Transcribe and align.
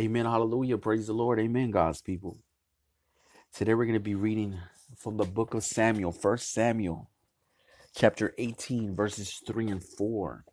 Amen. 0.00 0.26
Hallelujah. 0.26 0.76
Praise 0.76 1.06
the 1.06 1.12
Lord. 1.12 1.38
Amen, 1.38 1.70
God's 1.70 2.02
people. 2.02 2.38
Today 3.54 3.74
we're 3.74 3.86
going 3.86 3.94
to 3.94 4.00
be 4.00 4.16
reading 4.16 4.58
from 4.96 5.18
the 5.18 5.24
book 5.24 5.54
of 5.54 5.64
Samuel, 5.64 6.12
First 6.12 6.52
Samuel, 6.52 7.10
chapter 7.96 8.34
18, 8.38 8.96
verses 8.96 9.40
3 9.46 9.68
and 9.68 9.84
4. 9.84 10.44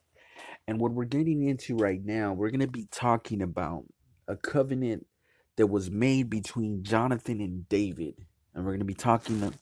And 0.68 0.80
what 0.80 0.94
we're 0.94 1.06
getting 1.06 1.44
into 1.44 1.76
right 1.78 2.02
now, 2.04 2.34
we're 2.34 2.52
going 2.52 2.62
to 2.62 2.68
be 2.68 2.88
talking 2.92 3.42
about 3.42 3.86
a 4.28 4.38
covenant 4.38 5.08
that 5.58 5.68
was 5.68 5.92
made 5.92 6.30
between 6.30 6.84
Jonathan 6.84 7.42
and 7.42 7.68
David. 7.70 8.16
And 8.56 8.66
we're 8.66 8.72
going 8.72 8.80
to 8.80 8.86
be 8.86 8.94
talking 8.94 9.54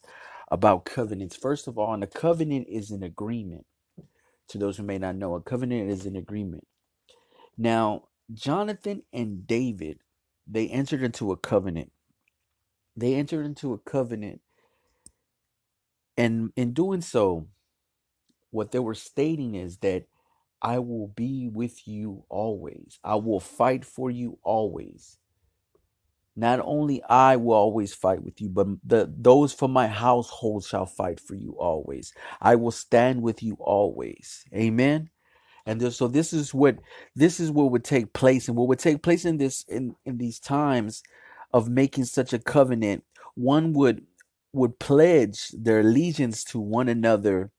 about 0.52 0.86
covenants. 0.86 1.38
First 1.38 1.68
of 1.68 1.78
all, 1.78 1.94
and 1.94 2.04
a 2.04 2.08
covenant 2.08 2.68
is 2.70 2.92
an 2.92 3.04
agreement. 3.04 3.66
To 4.50 4.58
those 4.58 4.78
who 4.78 4.84
may 4.84 4.98
not 4.98 5.16
know, 5.16 5.36
a 5.36 5.42
covenant 5.42 5.90
is 5.92 6.06
an 6.06 6.18
agreement. 6.18 6.68
Now, 7.58 8.09
Jonathan 8.34 9.04
and 9.14 9.48
David, 9.48 10.00
they 10.48 10.68
entered 10.70 11.04
into 11.04 11.32
a 11.32 11.38
covenant. 11.38 11.92
They 12.98 13.16
entered 13.16 13.46
into 13.46 13.74
a 13.74 13.80
covenant, 13.80 14.42
and 16.18 16.52
in 16.56 16.74
doing 16.74 17.02
so, 17.02 17.48
what 18.52 18.72
they 18.72 18.80
were 18.80 18.96
stating 18.96 19.56
is 19.56 19.78
that 19.80 20.06
I 20.62 20.80
will 20.80 21.08
be 21.08 21.50
with 21.52 21.88
you 21.88 22.26
always. 22.30 23.00
I 23.04 23.16
will 23.16 23.40
fight 23.42 23.86
for 23.86 24.12
you 24.12 24.40
always. 24.44 25.18
Not 26.36 26.62
only 26.66 27.04
I 27.04 27.38
will 27.38 27.56
always 27.56 27.94
fight 27.94 28.24
with 28.24 28.42
you, 28.42 28.50
but 28.50 28.68
the 28.86 29.14
those 29.16 29.54
from 29.54 29.72
my 29.74 29.88
household 29.88 30.66
shall 30.66 30.88
fight 30.88 31.22
for 31.22 31.36
you 31.36 31.56
always. 31.60 32.14
I 32.42 32.56
will 32.58 32.72
stand 32.72 33.22
with 33.24 33.44
you 33.44 33.58
always. 33.62 34.46
Amen. 34.56 35.12
And 35.70 35.80
this, 35.80 35.98
so 35.98 36.08
this 36.08 36.34
is 36.34 36.52
what 36.52 36.80
this 37.16 37.40
is 37.40 37.52
what 37.52 37.70
would 37.72 37.84
take 37.84 38.12
place. 38.14 38.48
And 38.48 38.58
what 38.58 38.68
would 38.70 38.80
take 38.80 39.04
place 39.04 39.24
in 39.24 39.38
this 39.38 39.64
in 39.68 39.96
in 40.04 40.18
these 40.18 40.40
times 40.40 41.04
of 41.54 41.70
making 41.70 42.06
such 42.06 42.34
a 42.34 42.40
covenant 42.40 43.04
one 43.36 43.74
would 43.74 44.08
would 44.52 44.80
pledge 44.80 45.50
their 45.50 45.82
allegiance 45.82 46.44
to 46.46 46.60
one 46.60 46.90
another 46.90 47.52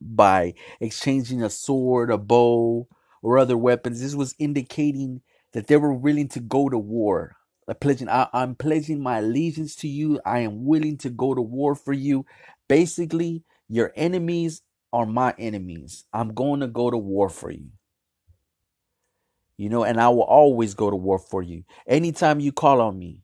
by 0.00 0.54
exchanging 0.80 1.40
a 1.40 1.50
sword 1.50 2.10
a 2.10 2.18
bow 2.18 2.88
or 3.22 3.38
other 3.38 3.56
weapons. 3.56 4.00
This 4.00 4.16
was 4.16 4.34
indicating 4.40 5.22
that 5.52 5.68
they 5.68 5.76
were 5.76 5.94
willing 5.94 6.28
to 6.30 6.40
go 6.40 6.68
to 6.68 6.78
war. 6.78 7.36
A 7.68 7.76
pledging 7.76 8.08
I, 8.08 8.26
i'm 8.32 8.56
pledging 8.56 9.00
my 9.00 9.18
allegiance 9.18 9.76
to 9.76 9.88
you. 9.88 10.20
I 10.26 10.40
am 10.40 10.64
willing 10.64 10.98
to 10.98 11.10
go 11.10 11.36
to 11.36 11.42
war 11.42 11.76
for 11.76 11.92
you. 11.92 12.26
Basically 12.68 13.44
your 13.68 13.92
enemies 13.94 14.62
are 14.92 15.06
my 15.06 15.34
enemies 15.38 16.04
i'm 16.12 16.34
going 16.34 16.60
to 16.60 16.68
go 16.68 16.90
to 16.90 16.98
war 16.98 17.28
for 17.28 17.50
you 17.50 17.70
you 19.60 19.68
know, 19.68 19.84
and 19.84 20.00
I 20.00 20.08
will 20.08 20.22
always 20.22 20.72
go 20.72 20.88
to 20.88 20.96
war 20.96 21.18
for 21.18 21.42
you. 21.42 21.64
Anytime 21.86 22.40
you 22.40 22.50
call 22.50 22.80
on 22.80 22.98
me, 22.98 23.20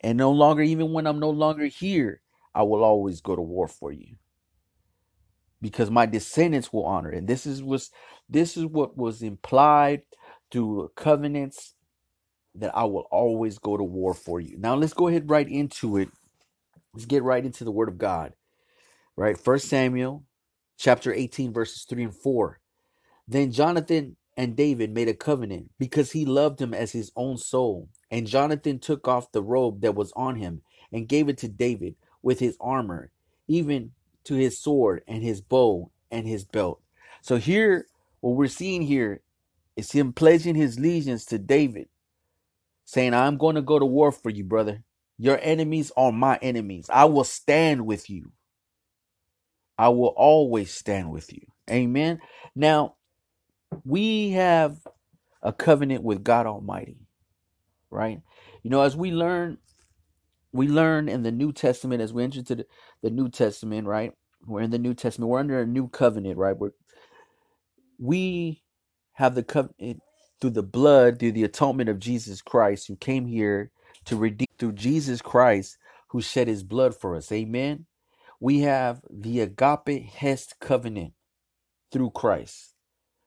and 0.00 0.16
no 0.16 0.30
longer, 0.30 0.62
even 0.62 0.94
when 0.94 1.06
I'm 1.06 1.20
no 1.20 1.28
longer 1.28 1.66
here, 1.66 2.22
I 2.54 2.62
will 2.62 2.82
always 2.82 3.20
go 3.20 3.36
to 3.36 3.42
war 3.42 3.68
for 3.68 3.92
you 3.92 4.16
because 5.60 5.90
my 5.90 6.06
descendants 6.06 6.72
will 6.72 6.86
honor. 6.86 7.10
And 7.10 7.28
this 7.28 7.44
is 7.44 7.62
was 7.62 7.90
this 8.26 8.56
is 8.56 8.64
what 8.64 8.96
was 8.96 9.22
implied 9.22 10.00
through 10.50 10.92
covenants 10.96 11.74
that 12.54 12.74
I 12.74 12.84
will 12.84 13.06
always 13.10 13.58
go 13.58 13.76
to 13.76 13.84
war 13.84 14.14
for 14.14 14.40
you. 14.40 14.56
Now 14.58 14.76
let's 14.76 14.94
go 14.94 15.08
ahead 15.08 15.28
right 15.28 15.46
into 15.46 15.98
it. 15.98 16.08
Let's 16.94 17.04
get 17.04 17.22
right 17.22 17.44
into 17.44 17.64
the 17.64 17.70
word 17.70 17.90
of 17.90 17.98
God. 17.98 18.32
Right? 19.14 19.36
First 19.36 19.68
Samuel 19.68 20.24
chapter 20.80 21.12
18, 21.12 21.52
verses 21.52 21.84
3 21.84 22.04
and 22.04 22.16
4. 22.16 22.58
Then 23.28 23.52
Jonathan 23.52 24.16
and 24.36 24.56
David 24.56 24.90
made 24.90 25.08
a 25.08 25.14
covenant 25.14 25.70
because 25.78 26.12
he 26.12 26.24
loved 26.24 26.58
him 26.60 26.72
as 26.72 26.92
his 26.92 27.12
own 27.14 27.36
soul. 27.36 27.90
And 28.10 28.26
Jonathan 28.26 28.78
took 28.78 29.06
off 29.06 29.30
the 29.30 29.42
robe 29.42 29.82
that 29.82 29.94
was 29.94 30.10
on 30.16 30.36
him 30.36 30.62
and 30.90 31.06
gave 31.06 31.28
it 31.28 31.36
to 31.38 31.48
David 31.48 31.96
with 32.22 32.38
his 32.38 32.56
armor, 32.60 33.12
even 33.46 33.92
to 34.24 34.34
his 34.34 34.58
sword 34.58 35.02
and 35.06 35.22
his 35.22 35.42
bow 35.42 35.90
and 36.10 36.26
his 36.26 36.44
belt. 36.44 36.80
So 37.20 37.36
here, 37.36 37.86
what 38.20 38.36
we're 38.36 38.48
seeing 38.48 38.82
here 38.82 39.20
is 39.76 39.92
him 39.92 40.14
pledging 40.14 40.54
his 40.54 40.78
allegiance 40.78 41.26
to 41.26 41.38
David, 41.38 41.88
saying, 42.86 43.12
I'm 43.12 43.36
going 43.36 43.56
to 43.56 43.62
go 43.62 43.78
to 43.78 43.84
war 43.84 44.12
for 44.12 44.30
you, 44.30 44.44
brother. 44.44 44.82
Your 45.18 45.38
enemies 45.42 45.92
are 45.94 46.10
my 46.10 46.38
enemies. 46.40 46.88
I 46.90 47.04
will 47.04 47.24
stand 47.24 47.84
with 47.84 48.08
you. 48.08 48.32
I 49.80 49.90
will 49.90 50.14
always 50.16 50.72
stand 50.72 51.10
with 51.12 51.32
you. 51.32 51.42
Amen. 51.70 52.20
Now, 52.56 52.96
we 53.84 54.30
have 54.32 54.78
a 55.42 55.52
covenant 55.52 56.04
with 56.04 56.24
God 56.24 56.46
Almighty, 56.46 56.98
right? 57.90 58.20
You 58.62 58.70
know, 58.70 58.82
as 58.82 58.96
we 58.96 59.12
learn, 59.12 59.58
we 60.52 60.68
learn 60.68 61.08
in 61.08 61.22
the 61.24 61.32
New 61.32 61.52
Testament, 61.52 62.02
as 62.02 62.12
we 62.12 62.24
enter 62.24 62.42
to 62.42 62.56
the, 62.56 62.66
the 63.02 63.10
New 63.10 63.28
Testament, 63.30 63.86
right? 63.88 64.12
We're 64.46 64.62
in 64.62 64.70
the 64.72 64.78
New 64.78 64.94
Testament, 64.94 65.30
we're 65.30 65.40
under 65.40 65.60
a 65.60 65.66
new 65.66 65.88
covenant, 65.88 66.38
right? 66.38 66.56
We're, 66.58 66.72
we 67.98 68.62
have 69.14 69.34
the 69.36 69.44
covenant 69.44 70.02
through 70.40 70.50
the 70.50 70.62
blood, 70.64 71.20
through 71.20 71.32
the 71.32 71.44
atonement 71.44 71.90
of 71.90 72.00
Jesus 72.00 72.42
Christ, 72.42 72.88
who 72.88 72.96
came 72.96 73.26
here 73.26 73.72
to 74.06 74.16
redeem, 74.16 74.48
through 74.58 74.72
Jesus 74.74 75.22
Christ, 75.22 75.78
who 76.10 76.22
shed 76.22 76.48
his 76.48 76.64
blood 76.64 76.96
for 76.96 77.16
us. 77.16 77.32
Amen. 77.32 77.86
We 78.40 78.60
have 78.62 79.02
the 79.10 79.40
agape 79.42 80.06
hest 80.10 80.56
covenant 80.60 81.14
through 81.92 82.10
Christ 82.12 82.70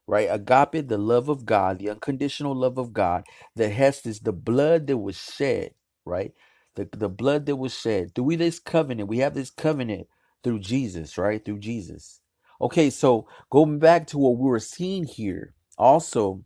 right? 0.08 0.28
Agape, 0.32 0.88
the 0.88 0.98
love 0.98 1.30
of 1.30 1.46
God, 1.46 1.80
the 1.80 1.90
unconditional 1.90 2.56
love 2.56 2.78
of 2.78 2.94
God. 2.94 3.24
The 3.56 3.70
hest 3.70 4.06
is 4.06 4.20
the 4.22 4.34
blood 4.34 4.88
that 4.88 4.98
was 4.98 5.16
shed, 5.18 5.74
right? 6.06 6.34
The, 6.76 6.90
the 6.92 7.10
blood 7.10 7.46
that 7.46 7.56
was 7.56 7.74
shed. 7.78 8.16
Through 8.16 8.38
this 8.38 8.60
covenant, 8.60 9.10
we 9.10 9.20
have 9.20 9.34
this 9.34 9.50
covenant 9.52 10.08
through 10.44 10.60
Jesus, 10.60 11.18
right? 11.18 11.44
Through 11.44 11.60
Jesus. 11.60 12.20
Okay, 12.62 12.90
so 12.90 13.28
going 13.50 13.80
back 13.80 14.08
to 14.08 14.18
what 14.18 14.38
we 14.38 14.50
were 14.50 14.60
seeing 14.60 15.06
here, 15.06 15.54
also, 15.78 16.44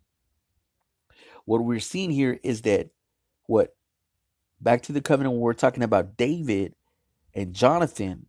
what 1.45 1.63
we're 1.63 1.79
seeing 1.79 2.11
here 2.11 2.39
is 2.43 2.63
that 2.63 2.89
what 3.47 3.75
back 4.61 4.83
to 4.83 4.93
the 4.93 5.01
covenant 5.01 5.33
when 5.33 5.41
we're 5.41 5.53
talking 5.53 5.83
about 5.83 6.17
David 6.17 6.75
and 7.35 7.55
Jonathan, 7.55 8.26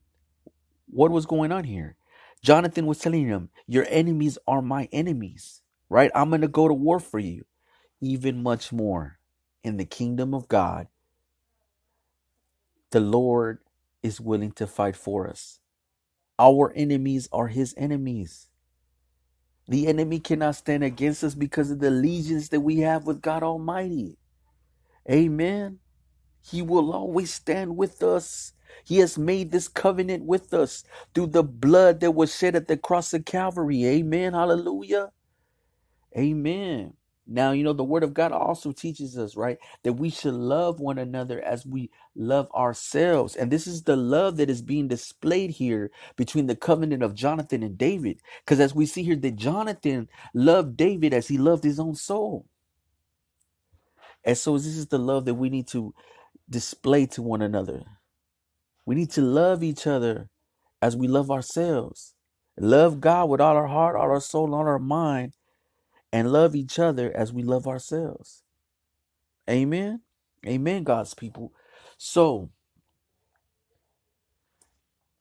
what 0.91 1.11
was 1.13 1.27
going 1.27 1.53
on 1.53 1.65
here? 1.65 1.97
Jonathan 2.43 2.87
was 2.87 2.99
telling 2.99 3.27
him, 3.27 3.51
Your 3.67 3.87
enemies 3.91 4.39
are 4.49 4.63
my 4.63 4.89
enemies, 4.93 5.63
right? 5.91 6.11
I'm 6.15 6.31
going 6.31 6.43
to 6.43 6.49
go 6.49 6.69
to 6.69 6.75
war 6.75 7.01
for 7.01 7.19
you. 7.21 7.45
Even 8.01 8.43
much 8.43 8.73
more 8.73 9.19
in 9.65 9.79
the 9.79 9.87
kingdom 9.87 10.35
of 10.35 10.49
God, 10.49 10.89
the 12.93 13.01
Lord 13.01 13.61
is 14.03 14.21
willing 14.21 14.53
to 14.53 14.67
fight 14.67 14.97
for 14.97 15.29
us. 15.29 15.61
Our 16.39 16.73
enemies 16.75 17.29
are 17.33 17.49
his 17.49 17.75
enemies. 17.79 18.49
The 19.69 19.87
enemy 19.89 20.21
cannot 20.21 20.57
stand 20.57 20.85
against 20.85 21.25
us 21.25 21.35
because 21.35 21.71
of 21.71 21.81
the 21.81 21.89
allegiance 21.91 22.49
that 22.51 22.61
we 22.61 22.79
have 22.81 23.07
with 23.07 23.23
God 23.23 23.43
Almighty. 23.43 24.19
Amen. 25.11 25.81
He 26.43 26.63
will 26.63 26.93
always 26.95 27.33
stand 27.35 27.77
with 27.77 28.03
us. 28.03 28.53
He 28.85 28.99
has 28.99 29.19
made 29.19 29.53
this 29.53 29.69
covenant 29.69 30.25
with 30.25 30.55
us 30.55 30.85
through 31.15 31.29
the 31.29 31.45
blood 31.45 32.01
that 32.01 32.13
was 32.13 32.35
shed 32.37 32.57
at 32.57 32.69
the 32.69 32.77
cross 32.79 33.15
of 33.15 33.25
Calvary. 33.27 33.87
Amen. 33.87 34.35
Hallelujah. 34.35 35.11
Amen. 36.17 36.95
Now, 37.27 37.53
you 37.53 37.63
know, 37.63 37.75
the 37.75 37.85
word 37.85 38.03
of 38.03 38.15
God 38.15 38.33
also 38.33 38.73
teaches 38.73 39.17
us, 39.17 39.37
right, 39.37 39.59
that 39.85 39.93
we 39.95 40.11
should 40.11 40.35
love 40.35 40.81
one 40.81 40.99
another 40.99 41.41
as 41.43 41.65
we 41.65 41.91
love 42.17 42.51
ourselves. 42.53 43.37
And 43.37 43.53
this 43.53 43.69
is 43.69 43.85
the 43.85 43.97
love 43.97 44.37
that 44.39 44.51
is 44.51 44.63
being 44.63 44.89
displayed 44.89 45.51
here 45.53 45.93
between 46.17 46.47
the 46.47 46.57
covenant 46.57 47.05
of 47.05 47.15
Jonathan 47.15 47.63
and 47.63 47.79
David. 47.79 48.21
Because 48.45 48.59
as 48.59 48.75
we 48.75 48.87
see 48.87 49.05
here, 49.05 49.15
that 49.17 49.37
Jonathan 49.37 50.09
loved 50.35 50.77
David 50.77 51.15
as 51.15 51.29
he 51.29 51.39
loved 51.39 51.63
his 51.63 51.79
own 51.79 51.95
soul. 51.95 52.47
And 54.25 54.39
so, 54.39 54.57
this 54.59 54.67
is 54.67 54.89
the 54.89 54.99
love 54.99 55.27
that 55.27 55.35
we 55.35 55.51
need 55.51 55.69
to 55.69 55.95
display 56.51 57.07
to 57.09 57.23
one 57.23 57.43
another. 57.43 57.85
We 58.89 58.95
need 58.95 59.11
to 59.13 59.21
love 59.21 59.63
each 59.63 59.87
other 59.87 60.31
as 60.81 60.97
we 60.97 61.09
love 61.09 61.31
ourselves. 61.31 62.15
Love 62.59 63.03
God 63.03 63.29
with 63.29 63.39
all 63.39 63.55
our 63.55 63.67
heart, 63.67 63.97
all 63.97 64.11
our 64.11 64.19
soul, 64.19 64.55
all 64.55 64.67
our 64.67 64.79
mind, 64.79 65.35
and 66.11 66.33
love 66.33 66.57
each 66.57 66.79
other 66.79 67.15
as 67.15 67.31
we 67.31 67.43
love 67.43 67.67
ourselves. 67.67 68.45
Amen. 69.51 70.01
Amen, 70.47 70.85
God's 70.85 71.13
people. 71.13 71.53
So 71.99 72.49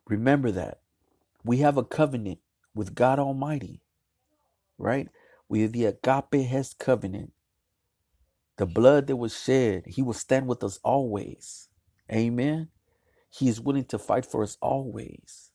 remember 0.08 0.50
that 0.52 0.80
we 1.44 1.58
have 1.58 1.75
a 1.75 1.84
covenant 1.84 2.40
with 2.74 2.96
God 2.96 3.20
Almighty, 3.20 3.81
right? 4.78 5.10
We 5.50 5.63
have 5.63 5.74
the 5.74 5.88
agape 5.88 6.48
Hest 6.48 6.80
covenant, 6.80 7.34
the 8.56 8.66
blood 8.66 9.08
that 9.08 9.18
was 9.18 9.38
shed. 9.38 9.84
He 9.88 10.02
will 10.02 10.13
stand 10.13 10.48
with 10.48 10.63
us 10.63 10.80
always. 10.86 11.68
Amen. 12.10 12.70
He 13.31 13.50
is 13.50 13.62
willing 13.62 13.85
to 13.85 14.00
fight 14.00 14.25
for 14.25 14.44
us 14.44 14.57
always. 14.62 15.51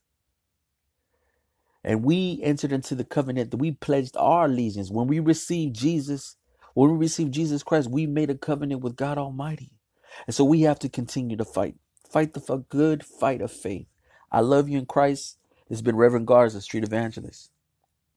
And 1.84 2.04
we 2.04 2.40
entered 2.42 2.72
into 2.72 2.94
the 2.96 3.04
covenant 3.04 3.52
that 3.52 3.58
we 3.58 3.72
pledged 3.72 4.16
our 4.18 4.46
allegiance. 4.46 4.90
When 4.90 5.08
we 5.08 5.20
received 5.20 5.76
Jesus, 5.76 6.36
When 6.74 6.92
we 6.92 6.98
received 6.98 7.34
Jesus 7.34 7.64
Christ, 7.64 7.90
we 7.90 8.06
made 8.06 8.30
a 8.30 8.36
covenant 8.36 8.82
with 8.82 8.96
God 8.96 9.18
Almighty. 9.18 9.72
And 10.26 10.34
so 10.36 10.44
we 10.44 10.62
have 10.62 10.80
to 10.80 10.90
continue 10.90 11.36
to 11.38 11.46
fight. 11.46 11.76
Fight 12.10 12.34
the 12.34 12.42
good 12.70 13.04
fight 13.04 13.42
of 13.42 13.52
faith. 13.52 13.88
I 14.32 14.40
love 14.42 14.70
you 14.70 14.78
in 14.78 14.86
Christ. 14.86 15.38
This 15.68 15.78
has 15.78 15.82
been 15.82 15.96
Reverend 15.96 16.28
Garza, 16.28 16.62
Street 16.62 16.84
Evangelist. 16.84 17.51